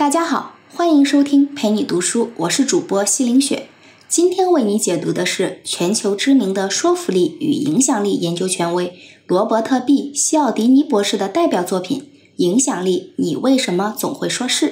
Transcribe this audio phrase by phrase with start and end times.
[0.00, 3.68] 大家好，欢迎收听陪你读书，我是主播西林雪。
[4.08, 12.00] 今天为你解读的是全球知名的说服力与影响力研究权威罗伯特 ·B· 西奥迪尼博士的代表作品
[12.36, 14.66] 《影响力：你为什么总会说是》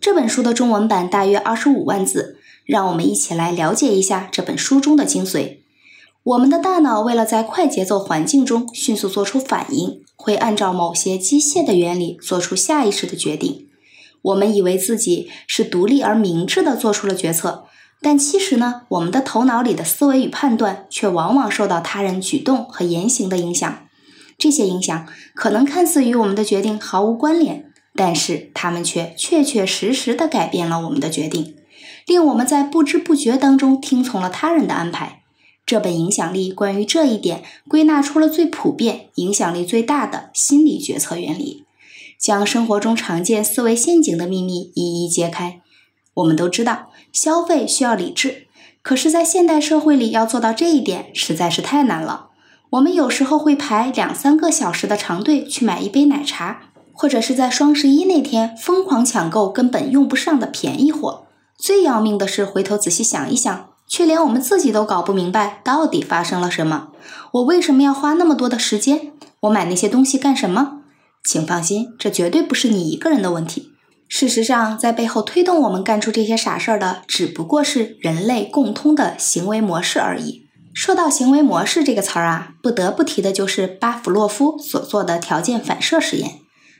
[0.00, 5.58] 这本书的中文版大约二十五万字，让我们一起来了解一下这本书中的精髓。
[6.22, 13.65] 我们的大脑为了在快节奏环境中迅速做出反应，会按照某些机械的原理做出下意识的决定。
[14.26, 17.64] 我们以为自己是独立而明智的做出了决策，
[18.00, 23.86] 但其实呢，我们的头脑里的思维与判断却往往受到他人举动和言行的影响。
[24.36, 31.54] 这些影响可能看似与我们的决定毫无关联，但是他们却确确实实的改变了我们的决定，
[32.06, 35.22] 令我们在不知不觉当中听从了他人的安排。
[35.64, 41.65] 这本影响力关于这一点归纳出了最普遍、影响力最大的心理决策原理。
[42.18, 45.60] 将生活中常见思维陷阱的秘密一一揭开。
[46.14, 48.46] 我们都知道，消费需要理智，
[48.82, 52.28] 可是，在现代社会里，要做到这一点实在是太难了。
[52.70, 61.26] 我们有时候会排两三个小时的长队去买一杯奶茶，或者是在双十一那天疯狂抢购根本用不上的便宜货。
[61.58, 66.88] 最要命的是，回头仔细想一想，却连我们自己都搞不明白到底发生了什么。
[67.32, 69.12] 我为什么要花那么多的时间？
[69.40, 70.75] 我买那些东西干什么？
[71.26, 73.72] 请放心，这绝对不是你一个人的问题。
[74.08, 80.46] 事实上，在背后推动我们干出这些傻事儿的，只不过是人类共通的行为模式而已。
[80.72, 86.34] 说到行为模式这个词儿啊，不得不提的就是巴甫洛夫所做的条件反射实验。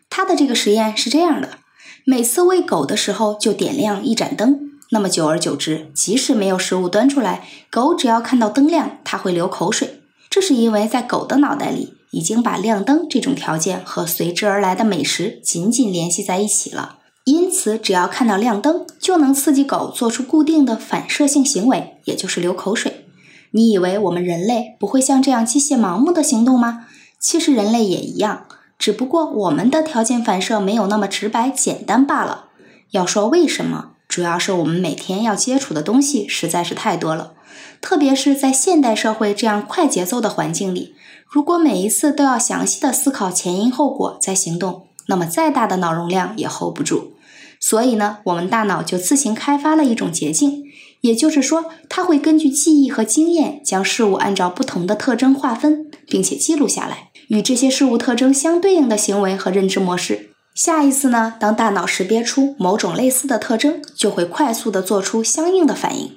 [0.09, 1.59] 他的这个实验是这样的：
[2.05, 4.61] 每次喂狗的时候就点亮一盏灯，
[4.93, 10.03] 那么久而久之，即使没有食物端出来，狗只要看到灯亮，它会流口水。
[10.31, 11.96] 这是因为在狗的脑袋里。
[12.11, 23.05] 已经把亮灯这种条件和随之而来的美食紧紧联系在一起了，因此只要看到亮灯，就能刺激狗做出固定的反射性行为，也就是流口水。
[23.53, 26.87] 你以为我们人类不会像这样机械盲目的行动吗？
[27.19, 28.47] 其实人类也一样，
[28.79, 32.47] 只不过我们的条件反射没有那么直白简单罢了。
[32.91, 37.33] 要说为什么，主要是我们每天要接触的东西实在是太多了，
[37.81, 40.95] 特别是在现代社会这样快节奏的环境里。
[41.29, 47.13] 如果每一次都要详细的思考前因后果再行动，那么再大的脑容量也 hold 不住。
[47.59, 50.65] 所以呢，我们大脑就自行开发了一种捷径，
[51.01, 60.31] 也就是说，它会根据记忆和经验，将事物按照不同的特征划分，并且记录下来，与这些事物特征相对应的行为和认知模式。
[60.55, 66.13] 下一次呢，当大脑识别出某种类似的特征，就会快速的做出相应的反应。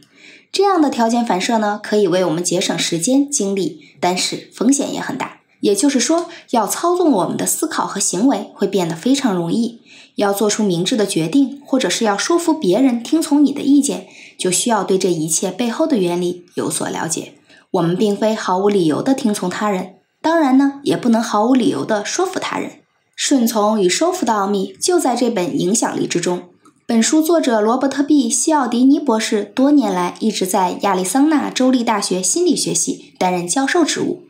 [0.52, 5.42] 这样的条件反射呢，可以为我们节省时间精力，但是风险也很大。
[5.62, 9.82] 也就是说，要操纵我们的思考和行为会变得非常容易。
[10.16, 14.08] 要做出明智的决定，或者是要说服别人听从你的意见，
[14.38, 17.34] 就需要对这一切背后的原理有所了解。
[17.72, 22.72] 我们并非毫无理由的听从他人，当然呢，也不能毫无理由的说服他人。
[23.16, 26.44] 顺从与收服的奥秘就在这本影响力之中。
[26.90, 34.24] 本书作者罗伯特 ·B· 西奥迪尼博士多年来一直在亚利桑那州立大学心理学系担任教授职务。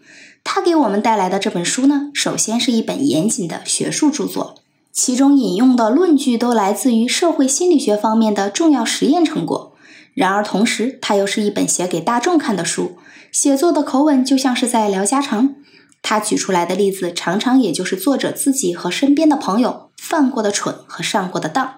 [0.44, 4.56] 他给我们带来的这本书呢，首先是一本严谨的学术著作，
[4.92, 9.74] 其中引用的论据都来自于社会心理学方面的重要实验成果。
[10.14, 12.98] 然而，同时它又是一本写给大众看的书，
[13.32, 15.56] 写作的口吻就像是在聊家常。
[16.02, 21.76] 他举出来的例子常常也就是作者自己和身边的朋友犯过的蠢和上过的当。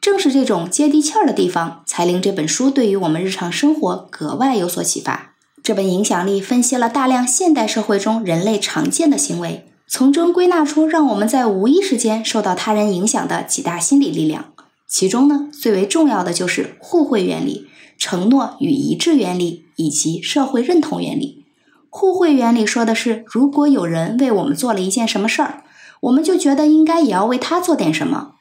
[0.00, 5.34] 正是这种接地气儿的地方，才令这本书对于我们日常生活格外有所启发。
[5.62, 14.46] 这本影响力分析了大量现代社会中人类常见的行为，从中归纳出让我们在无意识间受到他人影响的几大心理力量。
[14.88, 17.68] 其中呢，最为重要的就是互惠原理、
[17.98, 21.44] 承诺与一致原理以及社会认同原理。
[21.90, 25.62] 互惠原理说的是，如果有人为我们做了一件什么事儿，
[26.00, 28.32] 我们就觉得应该也要为他做点什么。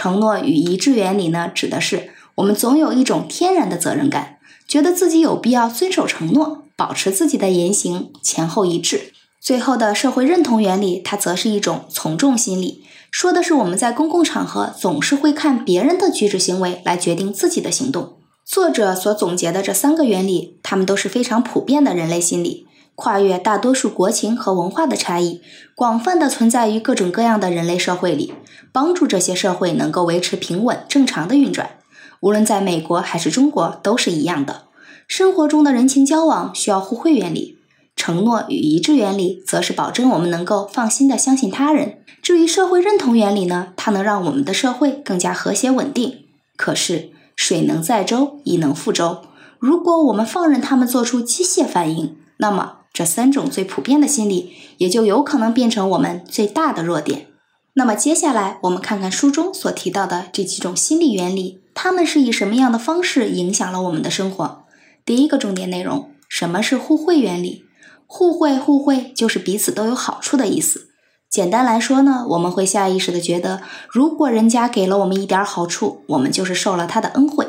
[0.00, 9.12] 承诺与一致原理呢，指的是我们总有一种天然的责任感，觉得自己有必要遵守承诺，保持自己的言行前后一致。
[9.42, 18.14] 最后的社会认同原理，它则是一种从众心理，说的是我们在公共场合总是会看别人的举止行为来决定自己的行动。
[18.46, 22.66] 作者所总结的这三个原理，它们都是非常普遍的人类心理。
[23.00, 25.40] 跨越大多数国情和文化的差异，
[25.74, 28.34] 广泛的存在于各种各样的人类社会里，
[28.72, 31.78] 帮助这些社会能够维持平稳正常的运转。
[32.20, 34.64] 无论在美国还是中国，都是一样的。
[35.08, 37.56] 生活中的人情交往需要互惠原理，
[37.96, 42.00] 承诺与一致原理则是保证我们能够放心的相信他人。
[42.20, 46.26] 至于社会认同原理呢，它能让我们的社会更加和谐稳定。
[46.54, 49.22] 可是水能载舟，亦能覆舟。
[49.58, 57.28] 如果我们放任他们做出机械反应，那么这三种最普遍的心理也就有可能变成我们最大的弱点。
[57.72, 64.64] 那么接下来我们看看书中所提到的这几种心理原理，它们是以什么样的方式影响了我们的生活？
[65.06, 67.64] 第一个重点内容，什么是互惠原理？
[68.04, 70.90] 互惠，互惠就是彼此都有好处的意思。
[71.30, 77.48] 简单来说呢，我们会下意识的觉得，如果人家给了我们一点好处，我们就是受了他的恩惠，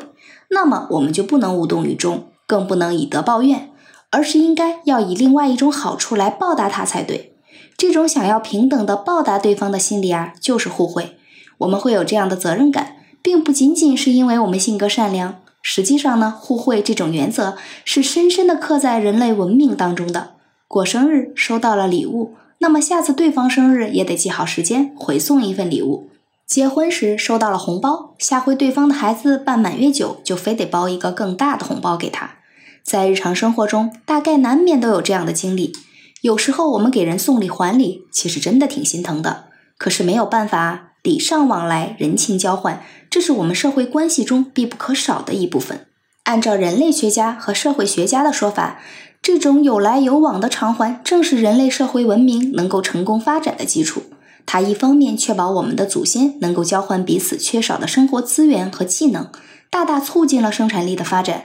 [0.49, 3.70] 那么我们就不能无动于衷，更不能以德报怨，
[4.11, 7.33] 而是应该要以另外一种好处来报答他才对。
[7.75, 11.17] 这种想要平等的报答对方的心理啊，就是互惠。
[11.59, 15.37] 我们会有这样的责任感，并不仅仅是因为我们性格善良。
[15.63, 17.55] 实际上呢，互惠这种原则
[17.85, 20.31] 是深深的刻在人类文明当中的。
[20.67, 26.09] 过生日收到了礼物，那么下次对方生日也得记好时间回送一份礼物。
[26.47, 32.31] 结婚时收到了红包，下回对方的孩子办满月酒，就非得包一个更大的红包给他。
[32.83, 35.73] 在日常生活中，大概难免都有这样的经历。
[36.21, 39.45] 有时候我们给人送礼还礼，其实真的挺心疼的。
[39.77, 42.83] 可是没有办法，礼尚往来，人情交换。
[43.09, 45.87] 这是我们社会关系中必不可少的一部分。
[46.23, 48.79] 按照人类学家和社会学家的说法，
[49.21, 54.03] 这种有来有往的偿还，正是人类社会文明能够成功发展的基础。
[54.45, 59.29] 它一方面确保我们的祖先能够交换彼此缺少的生活资源和技能，
[59.69, 61.41] 大大促进了生产力的发展；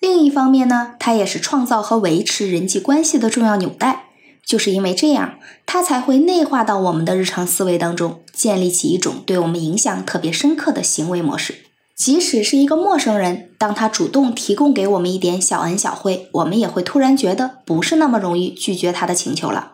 [0.00, 4.06] 另一方面呢，它也是创造和维持人际关系的重要纽带。
[4.44, 5.34] 就是因为这样，
[5.66, 11.66] 它才会内化到我们的日常思维当中，建立起一种对我们影响特别深刻的行为模式。
[11.94, 19.72] 即使是一个陌生人，当他主动提供给我们一点小恩小惠，我们也会突然觉得不是那么容易拒绝他的请求了。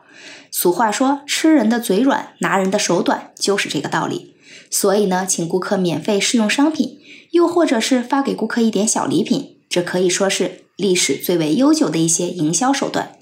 [0.51, 4.35] 俗话说：“吃人的嘴软，拿人的手短”，就是这个道理。
[4.71, 6.99] 所以呢，请顾客免费试用商品，
[7.31, 13.13] 又或者是发给顾客一点小礼品，这可以说是历史最为悠久的一些营销手段。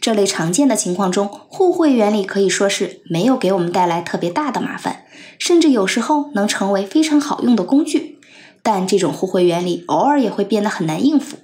[0.00, 5.04] 这类常见的情况中，互惠原理可以说是没有给我们带来特别大的麻烦，
[5.38, 8.18] 甚至有时候能成为非常好用的工具。
[8.62, 11.38] 但这种互惠原理偶尔也会变得很难应付。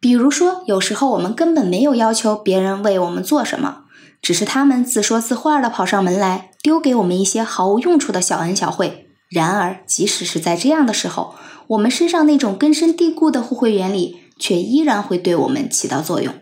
[0.00, 3.84] 比如说，有时候我们根本没有要求别人为我们做什么，
[4.22, 9.08] 只是他们自说自话的跑上门来，丢给我们一些毫无用处的小恩小惠。
[9.28, 11.34] 然而，即使是在这样的时候，
[11.68, 16.34] 我们身上那种根深蒂固的互惠原理却依然会对我们起到作用。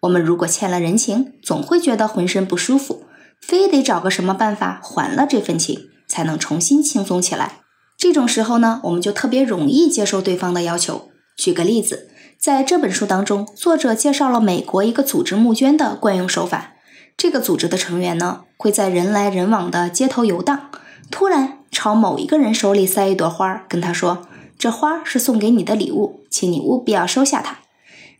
[0.00, 3.04] 我们如果欠了人情，总会觉得浑身不舒服，
[3.40, 7.60] 非得找个什么办法还了这份情，才能重新轻松起来。
[7.96, 11.10] 这种时候呢，我们就特别容易接受对方的要求。
[11.36, 16.72] 举个例子，在这本书当中，作者介绍了美国一个组织募捐的惯用手法。
[17.16, 20.70] 这个组织的成员呢，会在人来人往的街头游荡，
[21.10, 24.26] 突然朝某一个人手里塞一朵花，跟他说
[24.58, 27.58] ：“这花是送给你的礼物，请你务必要收下它。”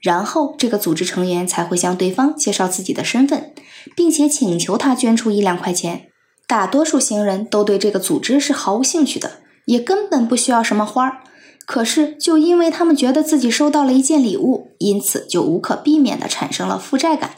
[0.02, 3.52] 然后，这个组织成员才会向对方介绍自己的身份，
[3.94, 6.08] 并且请求他捐出一两块钱。
[6.48, 11.18] 大多数行人都对这个组织是毫无兴趣的，也根本不需要什么花儿。
[11.64, 17.36] 可是，就因为他们觉得自己收到了一件礼物，因此就无可避免地产生了负债感，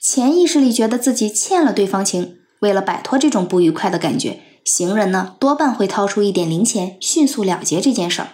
[0.00, 2.38] 潜意识里觉得自己欠了对方情。
[2.60, 8.30] 为了摆脱这种不愉快的感觉，行人呢多半会掏出一点零钱，迅速了结这件事儿。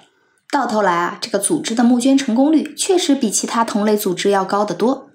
[0.50, 5.08] 到头来啊，这个组织的募捐成功率确实比其他同类组织要高得多。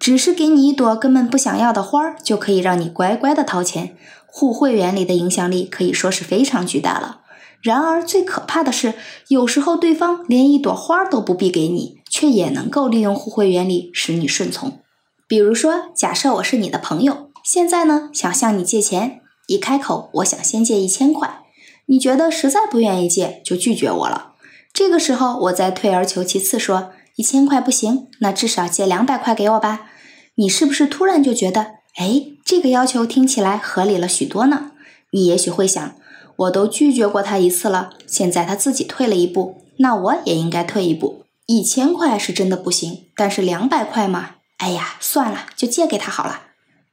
[0.00, 3.96] 只是给你一朵根本不想要的花儿，就可以让你乖乖的掏钱。
[4.26, 7.20] 互惠原理的影响力可以说是非常巨大了。
[7.62, 8.94] 然而最可怕的是，
[9.28, 14.80] 有时候对方连一朵花都不必给你，却也能够利用互惠原理使你顺从。
[15.28, 21.42] 比如说，假设我是你的朋友，现在呢想向你借钱，一开口我想先借一千块，
[21.86, 24.32] 你觉得实在不愿意借，就拒绝我了。
[24.72, 29.90] 这个时候，我再退而求其次说一千块不行，那至少借两百块给我吧。
[30.34, 34.72] 你是不是突然就觉得，哎，这个要求听起来合理了许多呢？
[35.12, 35.94] 你也许会想，
[36.36, 41.24] 我都拒绝过他一次了，现在他自己退了一步，那我也应该退一步。
[41.46, 46.45] 一千块是真的不行，但是两百块嘛，哎呀，算了，就借给他好了。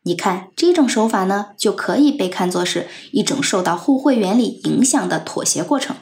[0.05, 5.95] 你看，这种手法呢，就可以被看作是一种受到互惠原理影响的妥协过程。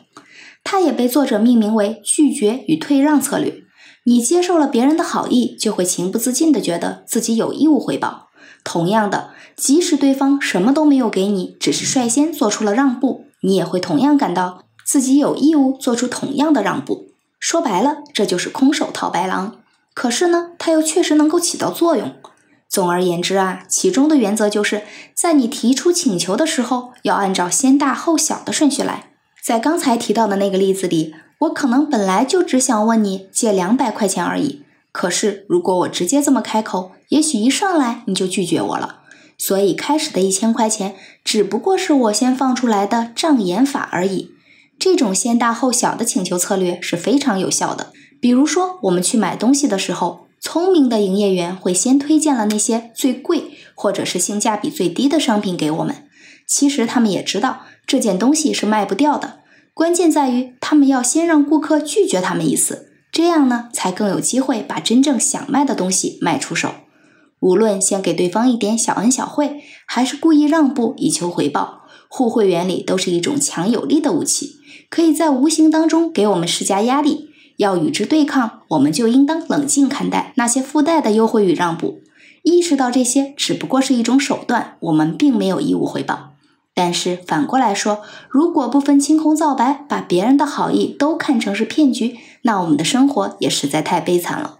[0.63, 3.63] 它也被作者命名为拒绝与退让策略。
[4.05, 8.29] 你接受了别人的好意，就会情不自禁地觉得自己有义务回报。
[8.63, 17.09] 同样的，即使对方什么都没有给你，只是率先做出了让步，你也会同样感到自己有义务做出同样的让步。
[17.39, 19.57] 说白了，这就是空手套白狼。
[19.93, 22.15] 可是呢，它又确实能够起到作用。
[22.71, 29.09] 总而言之啊，其中的原则就是在你提出请求的时候，要按照先大后小的顺序来。
[29.43, 34.63] 在刚才提到的那个例子里，我可能本来就只想问你借两百块钱而已。
[34.93, 38.99] 可是如果我直接这么开口，也许一上来你就拒绝我了。
[39.37, 44.31] 所以开始的一千块钱只不过是我先放出来的障眼法而已。
[44.79, 47.91] 这种先大后小的请求策略是非常有效的。
[48.21, 50.27] 比如说，我们去买东西的时候。
[50.53, 56.09] 聪明的营业员会先推荐了那些最贵或者是性价比最低的商品给我们。
[56.45, 59.39] 其实他们也知道这件东西是卖不掉的，
[59.73, 66.71] 关键在于他们要先让顾客拒绝他们一次，这样呢才更有机会把真正想卖的东西卖出手。
[67.39, 74.57] 无论先给对方一点小恩小惠，还是故意让步以求回报，互惠原理都是一种强有力的武器，
[74.89, 77.29] 可以在无形当中给我们施加压力。
[77.61, 82.01] 要与之对抗，我们就应当冷静看待那些附带的优惠与让步，
[82.41, 86.31] 意识到这些只不过是一种手段，我们并没有义务回报。
[86.73, 94.57] 但是反过来说，如果不分青红皂白，把别人的好意都看成是骗局，那我们的生活也实在太悲惨了。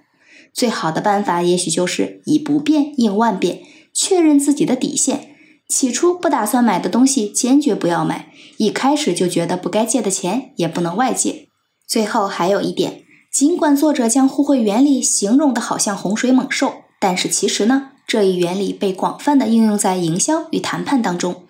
[0.54, 3.62] 最好的办法，也许就是以不变应万变，
[3.94, 5.30] 确认自己的底线。
[5.68, 8.26] 起初不打算买的东西，坚决不要买；
[8.58, 11.48] 一开始就觉得不该借的钱，也不能外借。
[11.92, 16.72] 最后还有一点，尽管作者将互惠原理形容的好像洪水猛兽，
[17.02, 21.44] 但是其实呢，这一原理被广泛的应用在营销与谈判当中。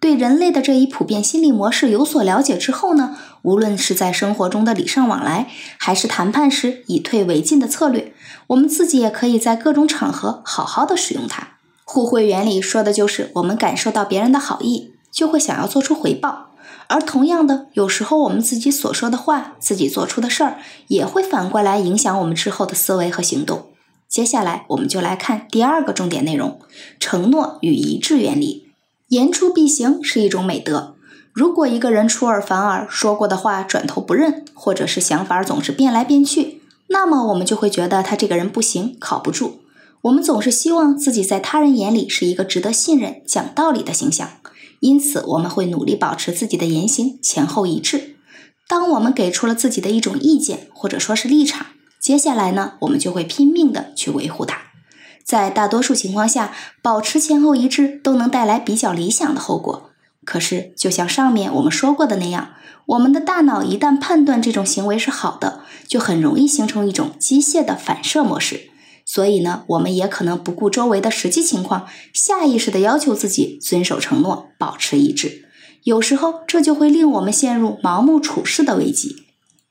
[0.00, 8.14] 对人类的这一普遍心理模式有所了解之后呢，无论是在生活中的礼尚往来，还是谈判时以退为进的策略，
[8.46, 11.58] 我们自己也可以在各种场合好好的使用它。
[11.84, 16.51] 互惠原理说的就是我们感受到别人的好意，就会想要做出回报。
[16.92, 20.58] 而同样的，有时候我们自己所说的话，自己做出的事儿，
[20.88, 23.68] 也会反过来影响我们之后的思维和行动。
[24.08, 26.60] 接下来，我们就来看第二个重点内容：
[27.00, 28.68] 承诺与一致原理。
[29.08, 30.94] 言出必行是一种美德。
[31.32, 39.60] 如果一个人出尔反尔，说过的话转头不认，或者是想法总是变来变去，那么我们就会觉得他这个人不行，靠不住。
[40.02, 44.28] 我们总是希望自己在他人眼里是一个值得信任、讲道理的形象。
[44.82, 48.16] 因此，我们会努力保持自己的言行前后一致。
[48.66, 51.66] 当我们给出了自己的一种意见，或者说是立场，
[52.00, 54.58] 接下来呢，我们就会拼命的去维护它。
[55.24, 59.90] 在大多数情况下，保持前后一致都能带来比较理想的后果。
[60.24, 62.54] 可是，就像上面我们说过的那样，
[62.86, 68.71] 我们的大脑一旦判断这种行为是好的，就很容易形成一种机械的反射模式。
[69.04, 75.44] 所以呢，我们也可能不顾周围的实际情况，下意识的要求自己遵守承诺，保持一致。
[75.84, 79.24] 有时候，这就会令我们陷入盲目处事的危机。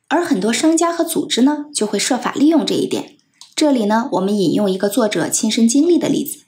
[0.09, 3.15] 而很多商家和组织呢，就会设法利用这一点。
[3.55, 6.39] 这里呢，我们引用一个作者亲身经历的例子：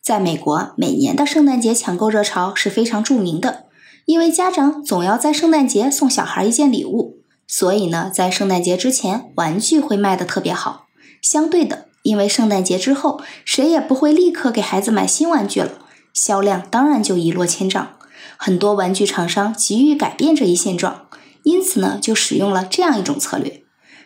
[0.00, 3.64] 在美国，每年的圣诞节抢购热潮是非常著名的，
[4.04, 7.18] 因为家长总要在圣诞节送小孩一件礼物，
[7.48, 10.86] 所以呢，在圣诞节之前，玩具会卖得特别好。
[11.20, 11.89] 相对的。
[12.02, 15.72] 因为圣诞节之后，谁也不会立刻给孩子买新玩具了，
[16.12, 17.88] 销量当然就一落千丈。
[18.36, 21.02] 很多玩具厂商急于改变这一现状，
[21.42, 23.62] 因此呢，就使用了这样一种策略：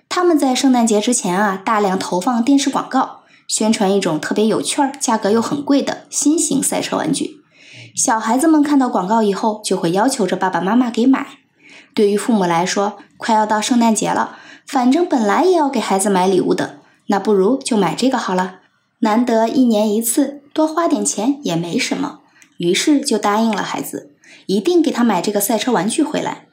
[0.09, 7.43] 他们在圣诞节之前啊，大量投放电视广告，宣传一种特别有趣儿、价格又很贵的新型赛车玩具。
[7.95, 11.39] 小孩子们看到广告以后，就会要求着爸爸妈妈给买。
[11.95, 14.37] 对于父母来说，快要到圣诞节了，
[14.67, 16.81] 反正本来也要给孩子买礼物的。
[17.07, 18.61] 那不如就买这个好了，
[19.01, 22.21] 难得一年一次，多花点钱也没什么。
[22.59, 24.13] 于是就答应了孩子，
[24.47, 26.47] 一定给他买这个赛车玩具回来。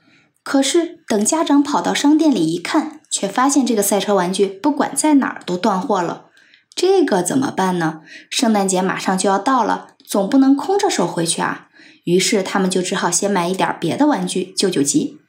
[0.44, 6.26] 可是等家长跑到商店里一看，却发现这个赛车玩具不管在哪儿都断货了。
[6.74, 8.02] 这个怎么办呢？
[8.30, 11.68] 圣诞节马上就要到了，总不能空着手回去啊。
[12.06, 15.21] 于是他们就只好先买一点别的玩具救救急。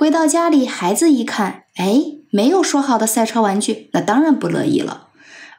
[0.00, 2.02] 回到家里，孩子一看，哎。
[2.30, 5.08] 没有说好的赛车玩具，那当然不乐意了。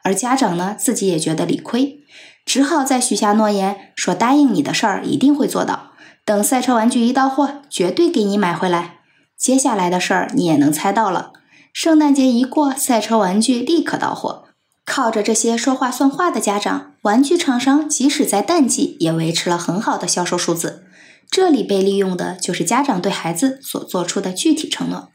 [0.02, 2.00] 而家长呢，自己也觉得理亏，
[2.44, 5.92] 只好再许下诺言，说答应你的事儿一定会做到。
[6.24, 8.96] 等赛车玩具一到货，绝对给你买回来。
[9.38, 11.30] 接下来的事儿你也能猜到了。
[11.72, 14.46] 圣诞节一过，赛车玩具立刻到货。
[14.84, 20.86] 靠着这些说话算话的家长，玩具厂商即使在淡季也维持了很好的销售数字。
[21.32, 25.08] 这里被利用的就是家长对孩子所做出的具体承诺。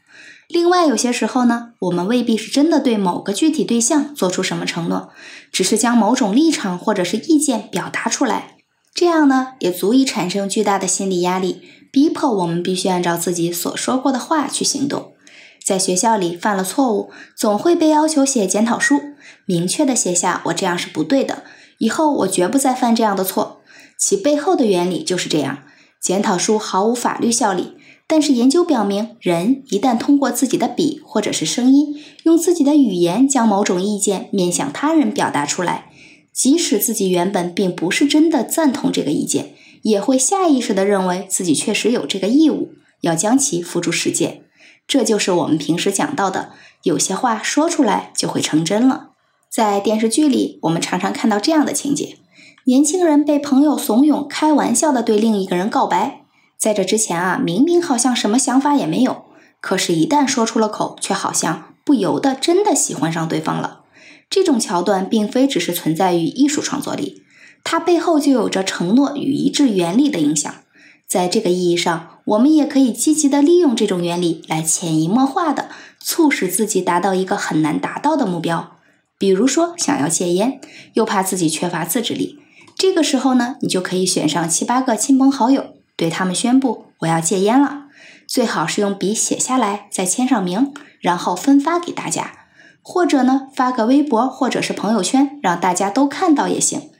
[0.48, 5.10] 另外，有些时候呢，我们未必是真的对某个具体对象做出什么承诺，
[5.52, 8.56] 只是将某种立场或者是意见表达出来，
[8.92, 15.12] 这样呢，也足以产生巨大的心理压力，逼迫我们必须按照自己所说过的话去行动。
[15.64, 19.00] 在学校里犯了错误，总会被要求写检讨书，
[19.44, 21.44] 明确的写下我这样是不对的，
[21.78, 23.60] 以后我绝不再犯这样的错。
[23.96, 25.58] 其背后的原理就是这样。
[26.00, 27.74] 检讨书毫无法律效力，
[28.06, 35.90] 但是研究表明，人一旦通过自己的笔或者是声音，用自己的语言将某种意见面向他人表达出来，
[36.32, 44.42] 即使自己原本并不是真的赞同这个意见，也会下意识地认为自己确实有这个义务，要将其付诸实践。
[44.86, 46.52] 这就是我们平时讲到的，
[46.84, 49.10] 有些话说出来就会成真了。
[49.50, 52.16] 在电视剧里，我们常常看到这样的情节。
[52.68, 56.20] 年轻人被朋友怂恿，开玩笑的对另一个人告白。
[56.58, 59.24] 在这之前啊，明明好像什么想法也没有，
[59.62, 63.84] 可是，一旦说出了口，却好像不由得真的喜欢上对方了。
[64.28, 67.22] 这种桥段并非只是存在于艺术创作里，
[67.64, 70.54] 它背后就有着承诺与一致原理的影响。
[71.06, 78.76] 在这个意义上，我们也可以积极的利用这种原理来潜移默化的促使自己达到一个很难达到的目标。
[79.16, 80.60] 比如说，想要戒烟，
[80.92, 82.40] 又怕自己缺乏自制力。
[82.78, 87.86] 这个时候呢，你就可以选上七八个亲朋好友，对他们宣布我要戒烟了。
[88.28, 92.32] 最好是用笔写下来，再签上名，然后分发给大家。
[92.80, 96.90] 或者呢，发个微博或者是朋友圈，让大家都看到也行。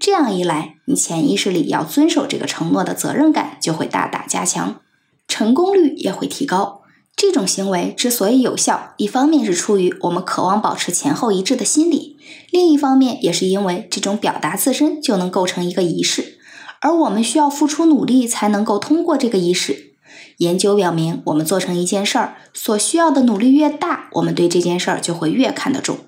[0.00, 4.80] 这样一来，你潜意识里要遵守这个承诺的责任感就会大大加强，
[5.28, 6.80] 成功率也会提高。
[7.20, 12.16] 这种行为之所以有效，一方面是出于我们渴望保持前后一致的心理，
[12.52, 16.38] 另一方面也是因为这种表达自身就能构成一个仪式，
[16.80, 19.94] 而我们需要付出努力才能够通过这个仪式。
[20.36, 25.98] 研究表明，我们做成一件事儿所需要的努力越大，我们对这件事儿就会越看得重。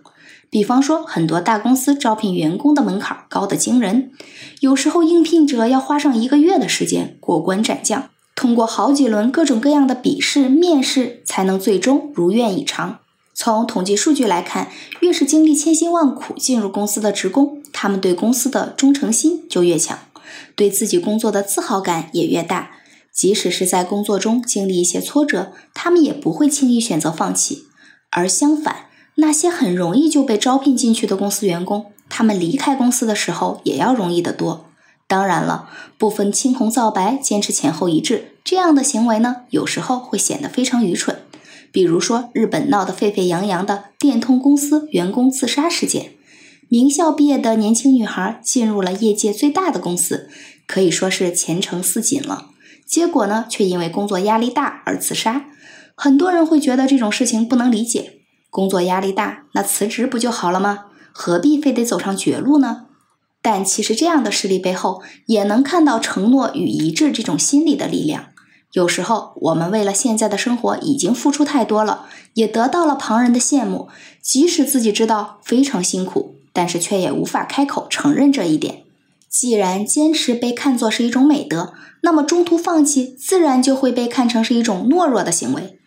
[0.49, 4.13] 比方说，很多大公司招聘员工的门槛高得惊人，
[4.61, 8.11] 有时候应聘者要花上一个月的时间过关斩将。
[8.41, 13.01] 通过好几轮各种各样的笔试、面试，才能最终如愿以偿。
[13.35, 14.71] 从统计数据来看，
[15.01, 19.99] 越是经历千辛万苦进入公司的职工，他们对公司的忠诚心就越强，
[20.57, 22.71] 对自己工作的自豪感也越大。
[23.13, 27.67] 即使是在工作中经历一些挫折，他们也不会轻易选择放弃。
[28.09, 28.87] 而相反，
[29.17, 34.65] 那些很容易就被招聘进去的公司员工，他们离开公司的时候也要容易得多。
[35.11, 35.69] 当然了，
[35.99, 41.23] 不分青红皂白，坚持前后一致，这样的行为呢，有时候会显得非常愚蠢。
[41.73, 46.13] 比如说，日本闹得沸沸扬扬的电通公司员工自杀事件，
[46.69, 50.31] 名校毕业的年轻女孩进入了业界最大的公司，
[50.69, 52.51] 可以说是前程似锦了。
[52.87, 55.47] 结果呢，却因为工作压力大而自杀。
[55.97, 60.85] 很多人会觉得这种事情不能理解，工作压力大，那辞职不就好了吗？
[61.11, 62.87] 何必非得走上绝路呢？
[63.43, 68.27] 但其实，这样的事例背后也能看到承诺与一致这种心理的力量。
[68.73, 73.89] 有时候，我们为了现在的生活已经付出太多了，也得到了旁人的羡慕，
[74.23, 78.85] 即使自己知道非常辛苦，但是却也无法开口承认这一点。
[79.29, 81.73] 既然坚持被看作是一种美德，
[82.03, 85.79] 那么中途放弃自然就会被看成是一种懦弱的行为。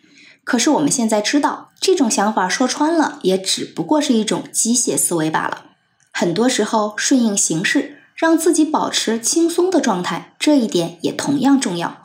[0.43, 5.65] 可是我们现在知道，这种想法说穿了，也只不过是一种机械思维罢了。
[6.15, 11.97] 很多时候，顺应形势，让自己保持轻松的状态，这一点也同样重要。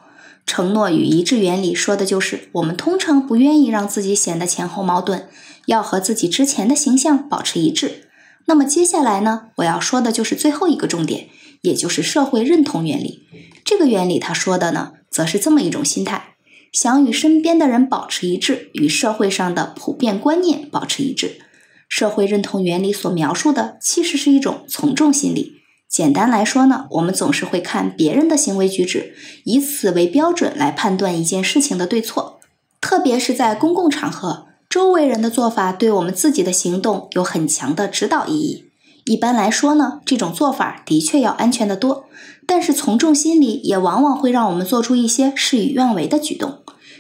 [0.47, 5.29] 承诺与一致原理说的就是，我们通常不愿意让自己显得前后矛盾，
[5.67, 8.09] 要和自己之前的形象保持一致。
[8.47, 11.29] 那么接下来呢，我要说的就是最后一个重点，
[11.61, 13.27] 也就是社会认同原理。
[13.63, 16.37] 这个原理他说的呢，则是这么一种心态：
[16.73, 21.43] 想与身边的人保持一致，与社会上的普遍观念保持一致。
[21.89, 25.55] 社会认同原理所描述的，其实是一种从众心理。
[25.89, 32.39] 简单来说呢，我们总是会看别人的行为举止，以此为标准来判断一件事情的对错。
[32.81, 38.67] 特别是在公共场合，周围人的做法对我们自己的行动有很强的指导意义。
[39.07, 42.05] 一般来说呢，这种做法的确要安全得多。
[42.47, 46.59] 但是从众心理也往往会让我们做出一些事与愿违的举动。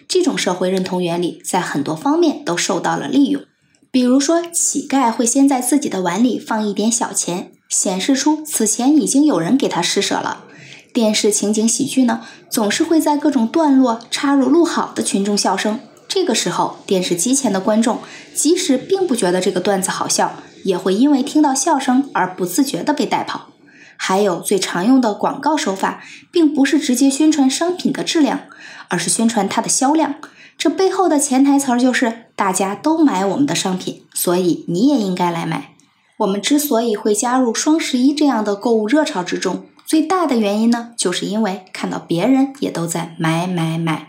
[0.09, 3.43] 这种社会认同原理在很多方面都受到了利用。
[3.91, 10.45] 比如说，乞丐会先在自己的碗里放一点小钱，显示出此前已经有人给他施舍了。
[10.93, 15.81] 电视情景喜剧呢，总是会在各种段落插入录好的群众笑声。
[16.07, 18.01] 这个时候，电视机前的观众
[18.35, 23.51] 即使并不觉得这个段子好笑，也会因为听到笑声而不自觉地被带跑。
[23.97, 28.43] 还有最常用的广告手法，并不是直接宣传商品的质量，
[28.89, 30.15] 而是宣传它的销量。
[30.59, 35.77] 这背后的潜台词就是，大家都买我们的商品，所以你也应该来买。
[36.19, 44.09] 我们之所以会加入双十一这样的购物热潮之中，最大的原因呢，就是因为看到别人也都在买买买。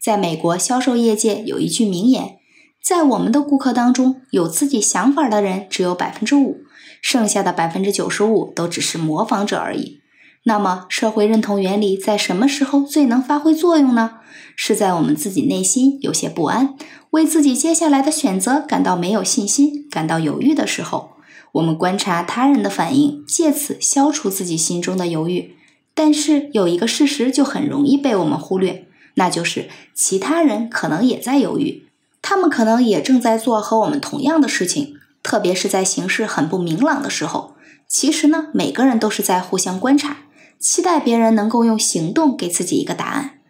[0.00, 2.38] 在美国销售业界有一句名言：
[2.82, 6.62] 在我们的顾客当中，有自己想法的人只有百分之五，
[7.02, 10.00] 剩下的百分之九十五都只是模仿者而已。
[10.44, 14.18] 那么，社会认同原理在什么时候最能发挥作用呢？
[14.56, 16.74] 是在我们自己内心有些不安，
[17.10, 21.12] 为自己接下来的选择感到没有信心、感到犹豫的时候。
[21.52, 25.54] 我们观察他人的反应，借此消除自己心中的犹豫。
[25.94, 31.86] 但是有一个事实就很容易被我们忽略，那就是其他人可能也在犹豫，
[32.20, 37.54] 他们可能也正在做和我们同样的事情，特别是在形势很不明朗的时候。
[37.86, 40.16] 其实呢，每个人都是在互相观察。
[40.62, 43.40] 期待别人能够用行动给自己一个答案，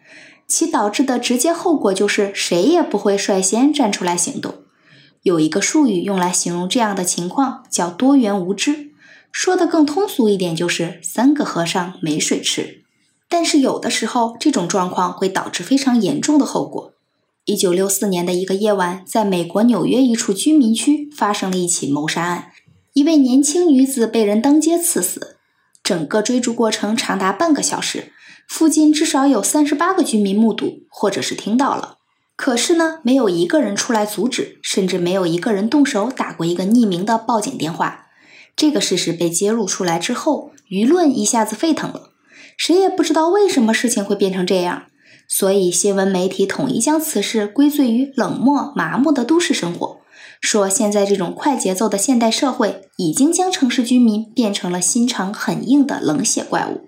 [0.47, 4.55] 其导致的直接后果就是谁也不会率先站出来行动。
[5.21, 8.91] 有一个术语用来形容这样的情况，叫多元无知。
[9.31, 12.83] 说的更通俗一点，就是三个和尚没水吃。
[13.29, 16.93] 但是有的时候，这种状况会导致非常严重的后果。
[17.45, 22.51] 一九六四年的一个夜晚，在美国纽约一处居民区发生了一起谋杀案，
[22.93, 25.37] 一位年轻女子被人当街刺死。
[25.83, 28.13] 整个追逐过程长达半个小时，
[28.47, 31.97] 附近至少有三十八个居民目睹或者是听到了。
[32.35, 38.07] 可是呢，没有一个人出来阻止，甚至没有一个人动手打过一个匿名的报警电话。
[38.55, 42.11] 这个事实被揭露出来之后，舆论一下子沸腾了，
[42.57, 44.83] 谁也不知道为什么事情会变成这样。
[45.27, 50.02] 所以新闻媒体统一将此事归罪于冷漠麻木的都市生活。
[50.43, 56.81] 说现在这种快节奏的现代社会，已经将城市居民变成了心肠很硬的冷血怪物。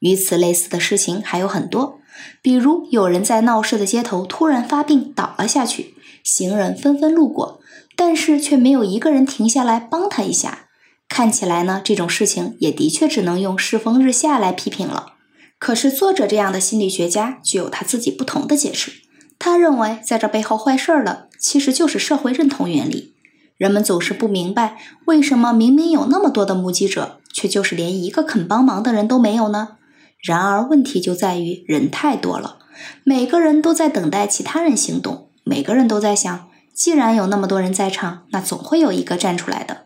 [0.00, 1.98] 与此类似的事情还有很多，
[2.42, 7.60] 比如有人在闹市的街头突然发病倒了下去，行人纷纷路过，
[7.96, 10.66] 但是却没有一个人停下来帮他一下。
[11.08, 15.14] 看起来呢，这种事情也的确只能用世风日下来批评了。
[15.58, 18.92] 可是作者这样的心理学家具有他自己不同的解释。
[19.38, 23.14] 他认为，在这背后坏事儿的其实就是社会认同原理。
[23.56, 24.76] 人们总是不明白，
[25.06, 29.76] 为什么明明有那么多的目击者，却就是连一个肯帮忙的人都没有呢？
[30.22, 32.58] 然而，问题就在于人太多了，
[33.04, 39.82] 每个人都在等待其他人行动，每个人都在想，既然有那么多人在场，那总会有一个站出来的。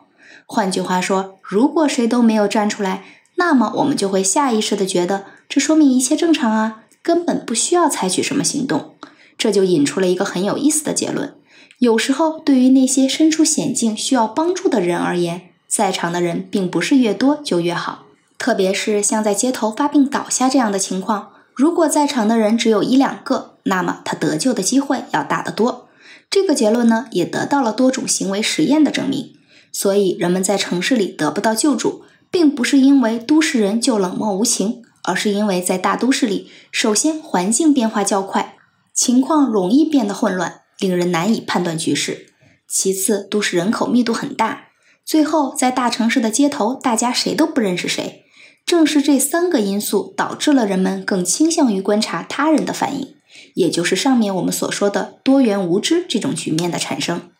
[0.47, 3.05] 换句话说，如果谁都没有站出来，
[3.37, 8.95] 那么我们就会下意识的觉得，这说明一切正常啊，根本不需要采取什么行动。
[9.37, 11.35] 这就引出了一个很有意思的结论：
[11.79, 18.05] 有时候，对于那些身处险境需要帮助的人而言，在场的人并不是越多就越好。
[18.39, 25.89] 特别是像在街头发病倒下这样的情况，如果在场的人只有一两个，那么他得救的机会要大得多。
[26.31, 29.35] 这个结论呢，也得到了多种行为实验的证明。
[29.73, 38.57] 所以，人们在城市里得不到救助，并不是因为都市人就冷漠无情，而是因为在大都市里，首先环境变化较快。
[38.93, 42.29] 情况容易变得混乱，令人难以判断局势。
[42.69, 44.69] 其次，都市人口密度很大。
[45.05, 48.23] 最后，在大城市的街头，大家谁都不认识谁。
[48.65, 53.15] 正是这三个因素导致了人们更倾向于观察他人的反应，
[53.55, 57.31] 也就是上面我们所说的多元无知这种局面的产生。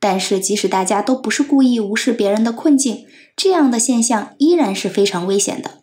[0.00, 5.82] 但是，即使大家都不是故意无视别人的困境，这样的现象依然是非常危险的。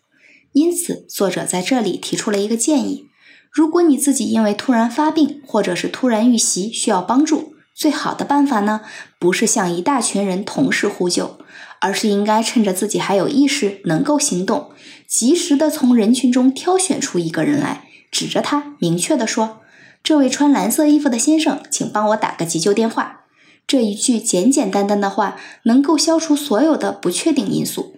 [0.52, 3.06] 因此，作者在这里提出了一个建议。
[3.52, 8.80] 如果你自己因为突然发病，或者是突然遇袭需要帮助，最好的办法呢，
[9.18, 11.36] 不是向一大群人同时呼救，
[11.78, 14.70] 而是应该趁着自己还有意识、能够行动，
[15.06, 19.60] 及时的从人群中挑选出一个人来，指着他，明确的说
[20.02, 23.26] ：“这位穿蓝色衣服的先生，请帮我打个急救电话。”
[23.68, 27.96] 这一句简简单单的话，能够消除所有的不确定因素。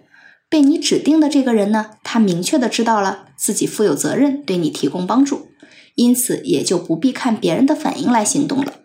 [0.55, 5.49] 被你指定的这个人呢，他明确的知道了自己负有责任，对你提供帮助，
[5.95, 8.75] 因此也就不必看别人的反应来行动了。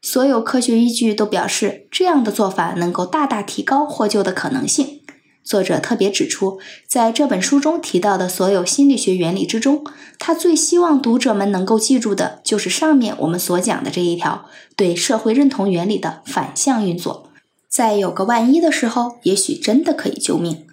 [0.00, 5.02] 所有科学依据都表示，这样的做法能够大大提高获救的可能性。
[5.44, 9.84] 作者特别指出，在这本书中提到的所有心理学原理之中，
[10.18, 17.28] 他最希望读者们能够记住的就是上面我们所讲的这一条对社会认同原理的反向运作。
[17.68, 20.64] 在有个万一的时候，也许真的可以救命。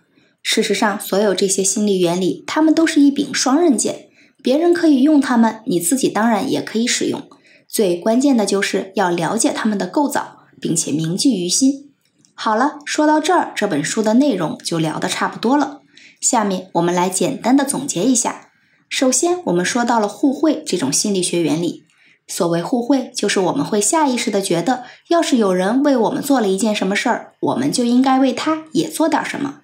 [0.42, 4.08] 事实上，所有这些心理原理，它们都是一柄双刃剑。
[4.42, 7.28] 别人可以用它们，你自己当然也可以使用。
[7.68, 11.92] 最关键的就是要了解它们的构造，并且铭记于心。
[12.34, 15.82] 好了，说到这儿，这本书的内容就聊得差不多了。
[16.22, 18.50] 下面我们来简单的总结一下。
[18.88, 21.84] 首先，我们说到了互惠这种心理学原理。
[22.28, 29.59] 所谓互惠，就是我们会下意识的觉得，要是有人为我们做了一件什么事儿，我们就应该为他也做点什么。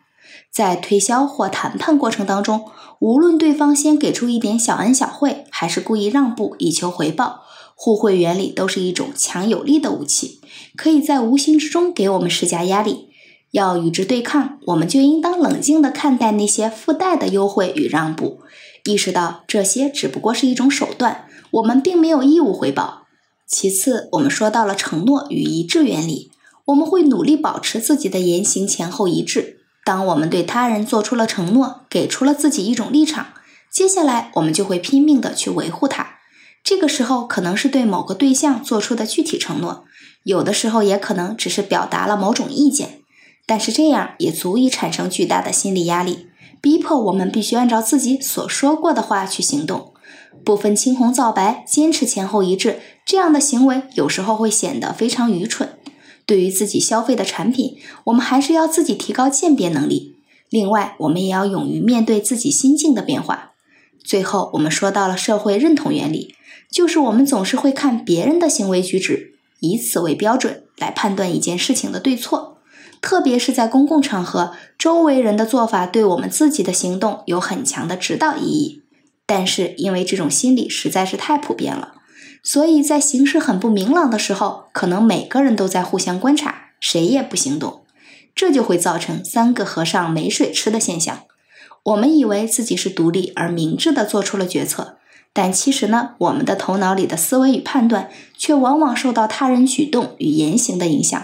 [0.55, 2.63] 在推销或谈判过程当中，
[2.99, 7.41] 无论对方先给出一点小恩小惠，还是故意让步以求回报，
[7.75, 10.39] 互惠原理都是一种强有力的武器，
[10.77, 13.09] 可以在无形之中给我们施加压力。
[13.51, 18.39] 要与之对抗，我们就应当冷静地看待那些附带的优惠与让步，
[18.85, 23.01] 意识到这些只不过是一种手段，我们并没有义务回报。
[23.45, 26.31] 其次，我们说到了承诺与一致原理，
[26.67, 29.64] 我们会努力保持自己的言行前后一致。
[29.85, 33.27] 当我们对他人做出了承诺，给出了自己一种立场，
[33.71, 36.15] 接下来我们就会拼命的去维护它。
[36.63, 39.85] 这个时候可能是对某个对象做出的具体承诺，
[40.23, 43.01] 有的时候也可能只是表达了某种意见，
[43.45, 49.93] 但是这样也足以产生巨大的心理压力，逼迫我们必须按照自己所说过的话去行动，
[50.43, 52.79] 不分青红皂白，坚持前后一致。
[53.05, 55.77] 这样的行为有时候会显得非常愚蠢。
[56.25, 60.15] 对于自己消费的产品，我们还是要自己提高鉴别能力。
[60.49, 63.51] 另外，我们也要勇于面对自己心境的变化。
[64.03, 66.35] 最后，我们说到了社会认同原理，
[66.71, 72.59] 就是我们总是会看别人的行为举止，以此为标准来判断一件事情的对错。
[73.01, 78.81] 特别是在公共场合，周围人的做法对我们自己的行动有很强的指导意义。
[79.27, 81.93] 但是，因为这种心理实在是太普遍了。
[82.45, 87.81] 所以在形势很不明朗的时候，可能每个人都在互相观察，谁也不行动，
[88.35, 91.23] 这就会造成三个和尚没水吃的现象。
[91.85, 94.97] 我们以为自己是独立而明智的做出了决策，
[95.33, 101.19] 但其实呢，我们的头脑里的思维与判断却往往受到他人举动与言行的影响。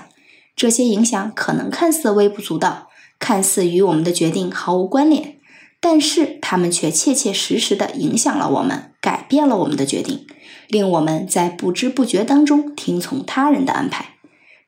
[0.55, 5.37] 这些影响可能看似微不足道，看似与我们的决定毫无关联，
[5.79, 10.25] 但是他们却切切实实的影响了我们，改变了我们的决定。
[10.71, 14.15] 令我们在不知不觉当中听从他人的安排。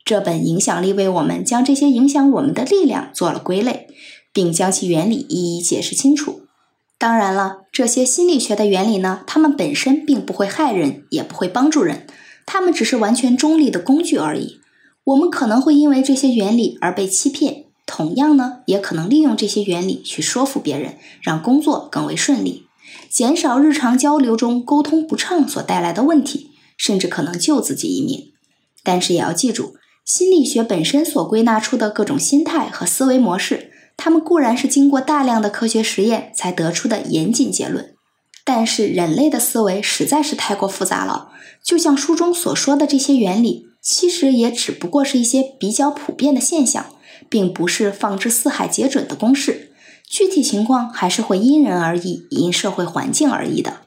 [0.04, 3.86] 这本影响力为我们将这些影响我们的力量做了归类，
[4.34, 6.42] 并将其原理一一解释清楚。
[6.98, 12.06] 当然了，这些心理学的原理呢，它们本身并不会害人，也不会帮助人，
[12.44, 14.60] 它们只是完全中立的工具而已。
[15.04, 22.63] 我们可能会因为这些原理而被欺骗，同样呢，也可能利用这些原理去说服别人，让工作更为顺利。
[23.10, 28.32] 减少日常交流中沟通不畅所带来的问题，甚至可能救自己一命。
[28.82, 37.94] 但是也要记住，心理学本身所归纳出的各种心态和思维模式，它们固然是经过大量的科学实验才得出的严谨结论，
[38.44, 41.30] 但是人类的思维实在是太过复杂了。
[41.64, 46.86] 就像书中所说的这些原理，其实也只不过是一些比较普遍的现象，
[47.30, 49.70] 并不是放之四海皆准的公式。
[50.08, 53.78] 具体情况还是会因人而异，因社会环境而异的。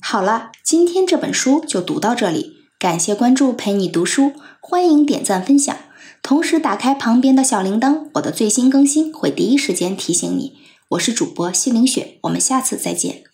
[0.00, 5.76] 好了，今天这本书就读到这里，感谢关注，陪你读书，欢迎点赞分享，
[6.22, 10.54] 同时打开旁边的小铃铛，我的最新更新会第一时间提醒你。
[10.90, 13.27] 我是主播西凌雪，我们下次再见。